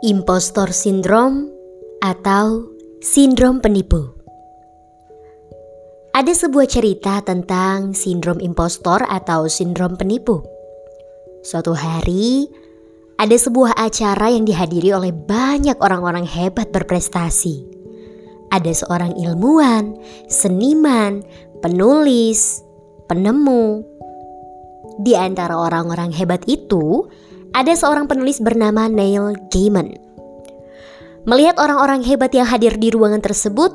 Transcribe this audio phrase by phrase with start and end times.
[0.00, 1.52] Impostor Syndrome
[2.00, 2.72] atau
[3.04, 4.16] Sindrom Penipu.
[6.16, 10.40] Ada sebuah cerita tentang sindrom impostor atau sindrom penipu.
[11.44, 12.48] Suatu hari,
[13.20, 17.60] ada sebuah acara yang dihadiri oleh banyak orang-orang hebat berprestasi.
[18.56, 20.00] Ada seorang ilmuwan,
[20.32, 21.20] seniman,
[21.60, 22.64] penulis,
[23.04, 23.84] penemu.
[25.04, 27.04] Di antara orang-orang hebat itu,
[27.50, 29.94] ada seorang penulis bernama Neil Gaiman.
[31.28, 33.74] Melihat orang-orang hebat yang hadir di ruangan tersebut,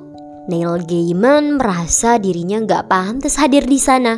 [0.49, 4.17] Neil Gaiman merasa dirinya nggak pantas hadir di sana.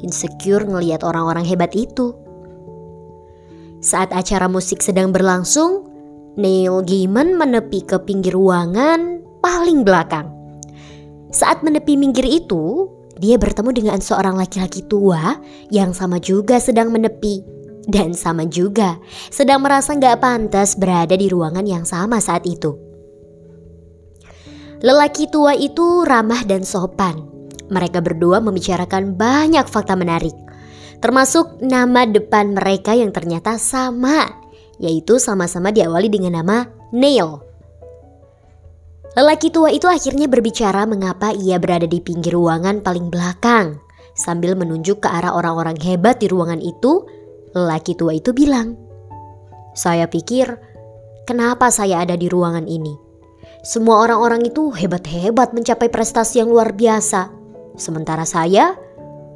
[0.00, 2.16] Insecure ngelihat orang-orang hebat itu.
[3.80, 5.88] Saat acara musik sedang berlangsung,
[6.36, 10.28] Neil Gaiman menepi ke pinggir ruangan paling belakang.
[11.30, 17.59] Saat menepi minggir itu, dia bertemu dengan seorang laki-laki tua yang sama juga sedang menepi.
[17.90, 19.02] Dan sama juga,
[19.34, 22.78] sedang merasa nggak pantas berada di ruangan yang sama saat itu.
[24.80, 27.26] Lelaki tua itu ramah dan sopan.
[27.66, 30.34] Mereka berdua membicarakan banyak fakta menarik,
[31.02, 34.26] termasuk nama depan mereka yang ternyata sama,
[34.78, 37.42] yaitu sama-sama diawali dengan nama Neil.
[39.18, 43.82] Lelaki tua itu akhirnya berbicara mengapa ia berada di pinggir ruangan paling belakang,
[44.14, 47.06] sambil menunjuk ke arah orang-orang hebat di ruangan itu
[47.56, 48.78] Lelaki tua itu bilang,
[49.74, 50.58] "Saya pikir,
[51.26, 52.94] kenapa saya ada di ruangan ini?
[53.60, 57.28] Semua orang-orang itu hebat-hebat mencapai prestasi yang luar biasa.
[57.76, 58.78] Sementara saya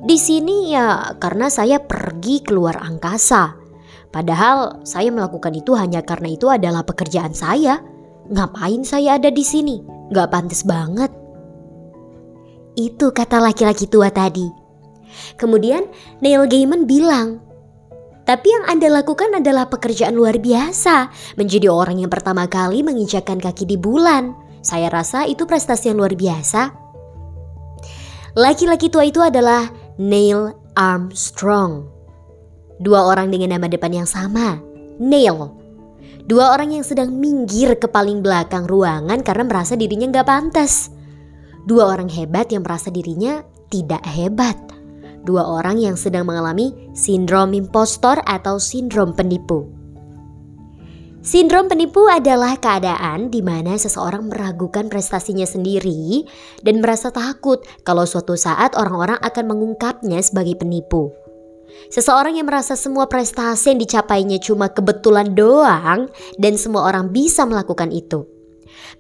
[0.01, 3.61] di sini ya karena saya pergi keluar angkasa.
[4.09, 7.83] Padahal saya melakukan itu hanya karena itu adalah pekerjaan saya.
[8.31, 9.83] Ngapain saya ada di sini?
[10.15, 11.13] Gak pantas banget."
[12.75, 14.51] Itu kata laki-laki tua tadi.
[15.39, 15.87] Kemudian
[16.19, 17.44] Neil Gaiman bilang,
[18.25, 23.69] tapi yang Anda lakukan adalah pekerjaan luar biasa, menjadi orang yang pertama kali menginjakkan kaki
[23.69, 24.33] di bulan.
[24.65, 26.73] Saya rasa itu prestasi yang luar biasa.
[28.33, 29.69] Laki-laki tua itu adalah
[30.01, 31.85] Neil Armstrong.
[32.81, 34.57] Dua orang dengan nama depan yang sama,
[34.97, 35.53] Neil.
[36.25, 40.89] Dua orang yang sedang minggir ke paling belakang ruangan karena merasa dirinya nggak pantas.
[41.69, 44.74] Dua orang hebat yang merasa dirinya tidak hebat
[45.25, 49.75] dua orang yang sedang mengalami sindrom impostor atau sindrom penipu.
[51.25, 56.29] Sindrom penipu adalah keadaan di mana seseorang meragukan prestasinya sendiri
[56.61, 61.17] dan merasa takut kalau suatu saat orang-orang akan mengungkapnya sebagai penipu.
[61.89, 67.89] Seseorang yang merasa semua prestasi yang dicapainya cuma kebetulan doang dan semua orang bisa melakukan
[67.89, 68.29] itu.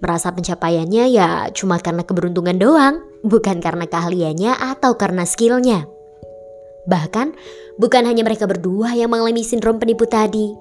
[0.00, 5.93] Merasa pencapaiannya ya cuma karena keberuntungan doang, bukan karena keahliannya atau karena skillnya.
[6.84, 7.32] Bahkan
[7.80, 10.52] bukan hanya mereka berdua yang mengalami sindrom penipu tadi.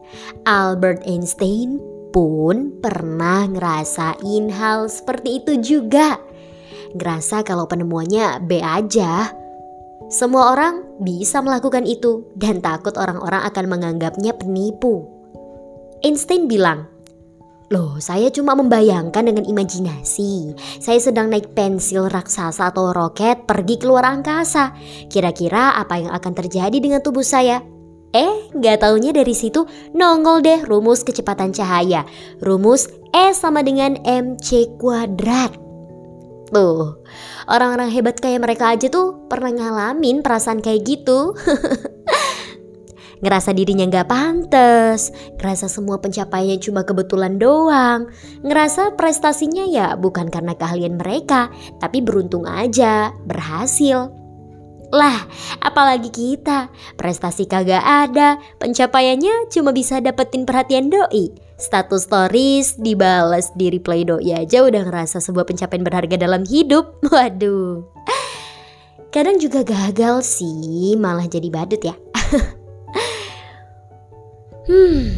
[0.47, 1.79] Albert Einstein
[2.13, 6.21] pun pernah ngerasain hal seperti itu juga.
[6.93, 9.33] Ngerasa kalau penemuannya B aja.
[10.13, 15.09] Semua orang bisa melakukan itu dan takut orang-orang akan menganggapnya penipu.
[16.05, 16.85] Einstein bilang,
[17.71, 20.57] Loh, saya cuma membayangkan dengan imajinasi.
[20.83, 24.75] Saya sedang naik pensil raksasa atau roket pergi keluar angkasa.
[25.07, 27.63] Kira-kira apa yang akan terjadi dengan tubuh saya?
[28.13, 29.65] Eh, nggak taunya dari situ
[29.97, 32.05] nongol deh rumus kecepatan cahaya.
[32.43, 35.57] Rumus E sama dengan MC kuadrat.
[36.53, 37.01] Tuh,
[37.49, 41.33] orang-orang hebat kayak mereka aja tuh pernah ngalamin perasaan kayak gitu.
[43.23, 48.11] ngerasa dirinya nggak pantas, ngerasa semua pencapaiannya cuma kebetulan doang,
[48.43, 51.47] ngerasa prestasinya ya bukan karena keahlian mereka,
[51.79, 54.11] tapi beruntung aja, berhasil.
[54.93, 55.25] Lah,
[55.57, 56.69] apalagi kita,
[57.01, 61.33] prestasi kagak ada, pencapaiannya cuma bisa dapetin perhatian doi.
[61.57, 67.01] Status stories dibales di replay doi aja udah ngerasa sebuah pencapaian berharga dalam hidup.
[67.09, 67.81] Waduh.
[69.09, 71.97] Kadang juga gagal sih, malah jadi badut ya.
[74.63, 75.11] Hmm,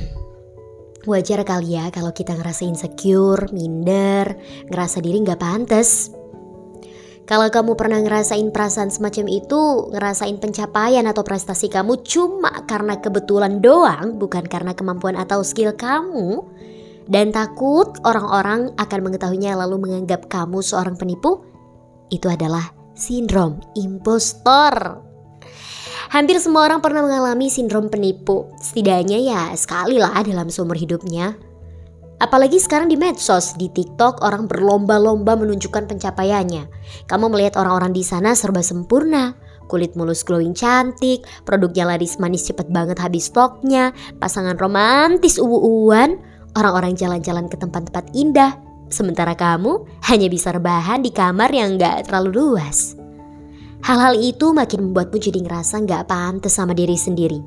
[1.06, 4.34] wajar kali ya kalau kita ngerasa insecure, minder,
[4.74, 6.10] ngerasa diri nggak pantas.
[7.26, 13.62] Kalau kamu pernah ngerasain perasaan semacam itu, ngerasain pencapaian atau prestasi kamu cuma karena kebetulan
[13.62, 16.46] doang, bukan karena kemampuan atau skill kamu,
[17.10, 21.42] dan takut orang-orang akan mengetahuinya lalu menganggap kamu seorang penipu,
[22.14, 25.02] itu adalah sindrom impostor.
[26.16, 31.36] Hampir semua orang pernah mengalami sindrom penipu, setidaknya ya sekali lah dalam seumur hidupnya.
[32.24, 36.72] Apalagi sekarang di medsos, di TikTok orang berlomba-lomba menunjukkan pencapaiannya.
[37.12, 39.36] Kamu melihat orang-orang di sana serba sempurna,
[39.68, 46.16] kulit mulus glowing cantik, produknya laris manis cepet banget habis stoknya, pasangan romantis uwu-uwan,
[46.56, 48.56] orang-orang jalan-jalan ke tempat-tempat indah,
[48.88, 52.95] sementara kamu hanya bisa rebahan di kamar yang gak terlalu luas.
[53.86, 57.38] Hal-hal itu makin membuatmu jadi ngerasa gak pantas sama diri sendiri.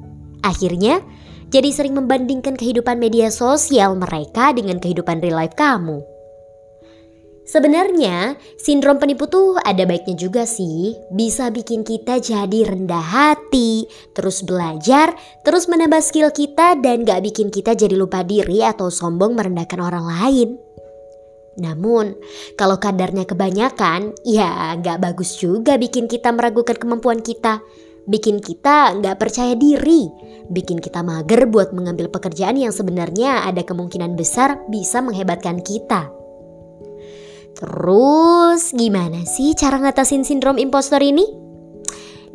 [0.46, 1.02] Akhirnya,
[1.50, 5.98] jadi sering membandingkan kehidupan media sosial mereka dengan kehidupan real life kamu.
[7.42, 10.94] Sebenarnya, sindrom penipu tuh ada baiknya juga sih.
[11.10, 17.50] Bisa bikin kita jadi rendah hati, terus belajar, terus menambah skill kita dan gak bikin
[17.50, 20.67] kita jadi lupa diri atau sombong merendahkan orang lain.
[21.58, 22.14] Namun,
[22.54, 27.60] kalau kadarnya kebanyakan, ya gak bagus juga bikin kita meragukan kemampuan kita.
[28.08, 30.08] Bikin kita gak percaya diri,
[30.48, 36.08] bikin kita mager buat mengambil pekerjaan yang sebenarnya ada kemungkinan besar bisa menghebatkan kita.
[37.58, 41.26] Terus gimana sih cara ngatasin sindrom impostor ini?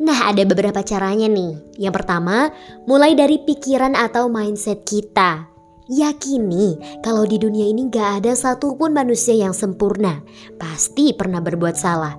[0.04, 1.80] Nah ada beberapa caranya nih.
[1.80, 2.52] Yang pertama,
[2.84, 5.53] mulai dari pikiran atau mindset kita.
[5.84, 10.24] Yakini kalau di dunia ini gak ada satupun manusia yang sempurna.
[10.56, 12.16] Pasti pernah berbuat salah.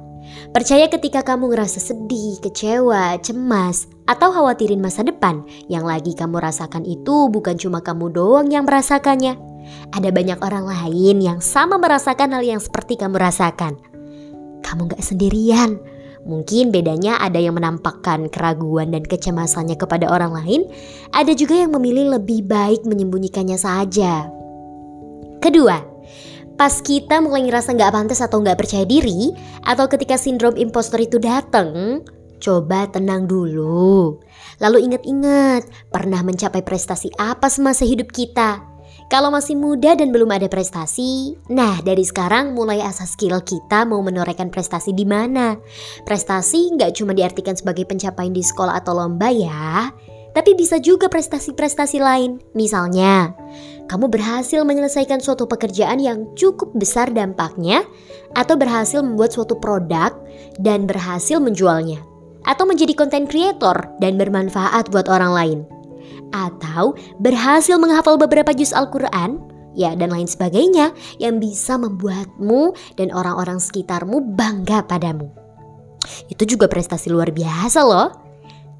[0.53, 6.85] Percaya ketika kamu ngerasa sedih, kecewa, cemas, atau khawatirin masa depan, yang lagi kamu rasakan
[6.85, 9.55] itu bukan cuma kamu doang yang merasakannya
[9.93, 13.77] ada banyak orang lain yang sama merasakan hal yang seperti kamu rasakan.
[14.61, 15.77] Kamu gak sendirian.
[16.25, 20.61] Mungkin bedanya ada yang menampakkan keraguan dan kecemasannya kepada orang lain,
[21.13, 24.25] ada juga yang memilih lebih baik menyembunyikannya saja.
[25.37, 25.85] Kedua,
[26.57, 29.37] pas kita mulai ngerasa gak pantas atau gak percaya diri,
[29.69, 32.01] atau ketika sindrom impostor itu datang,
[32.41, 34.17] coba tenang dulu.
[34.57, 38.74] Lalu ingat-ingat, pernah mencapai prestasi apa semasa hidup kita?
[39.05, 44.01] Kalau masih muda dan belum ada prestasi, nah dari sekarang mulai asas skill kita mau
[44.01, 45.61] menorehkan prestasi di mana.
[46.09, 49.93] Prestasi nggak cuma diartikan sebagai pencapaian di sekolah atau lomba ya,
[50.33, 52.41] tapi bisa juga prestasi-prestasi lain.
[52.57, 53.29] Misalnya,
[53.85, 57.85] kamu berhasil menyelesaikan suatu pekerjaan yang cukup besar dampaknya,
[58.33, 60.17] atau berhasil membuat suatu produk
[60.57, 62.01] dan berhasil menjualnya,
[62.41, 65.74] atau menjadi content creator dan bermanfaat buat orang lain
[66.35, 66.91] atau
[67.23, 69.39] berhasil menghafal beberapa juz Al-Quran,
[69.75, 75.31] ya dan lain sebagainya yang bisa membuatmu dan orang-orang sekitarmu bangga padamu.
[76.27, 78.09] Itu juga prestasi luar biasa loh.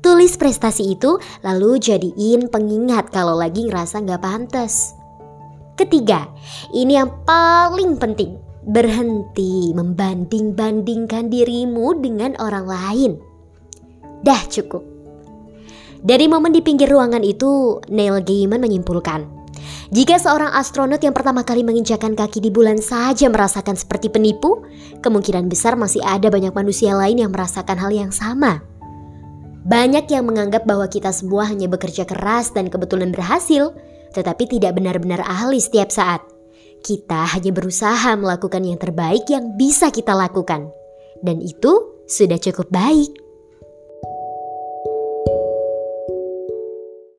[0.04, 4.94] Tulis prestasi itu lalu jadiin pengingat kalau lagi ngerasa nggak pantas.
[5.76, 6.30] Ketiga,
[6.72, 8.40] ini yang paling penting.
[8.66, 13.12] Berhenti membanding-bandingkan dirimu dengan orang lain.
[14.26, 14.95] Dah cukup.
[16.06, 19.26] Dari momen di pinggir ruangan itu, Neil Gaiman menyimpulkan,
[19.90, 24.62] jika seorang astronot yang pertama kali menginjakan kaki di bulan saja merasakan seperti penipu,
[25.02, 28.62] kemungkinan besar masih ada banyak manusia lain yang merasakan hal yang sama.
[29.66, 33.74] Banyak yang menganggap bahwa kita semua hanya bekerja keras dan kebetulan berhasil,
[34.14, 36.22] tetapi tidak benar-benar ahli setiap saat.
[36.86, 40.70] Kita hanya berusaha melakukan yang terbaik yang bisa kita lakukan,
[41.26, 43.25] dan itu sudah cukup baik.